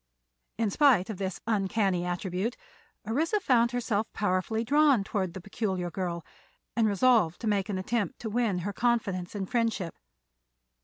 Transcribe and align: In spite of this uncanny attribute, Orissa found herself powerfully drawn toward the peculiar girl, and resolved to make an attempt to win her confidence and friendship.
In 0.57 0.71
spite 0.71 1.11
of 1.11 1.17
this 1.19 1.39
uncanny 1.45 2.05
attribute, 2.07 2.57
Orissa 3.07 3.39
found 3.39 3.69
herself 3.69 4.11
powerfully 4.13 4.63
drawn 4.63 5.03
toward 5.03 5.35
the 5.35 5.41
peculiar 5.41 5.91
girl, 5.91 6.25
and 6.75 6.87
resolved 6.87 7.39
to 7.41 7.45
make 7.47 7.69
an 7.69 7.77
attempt 7.77 8.17
to 8.21 8.29
win 8.31 8.57
her 8.65 8.73
confidence 8.73 9.35
and 9.35 9.47
friendship. 9.47 9.95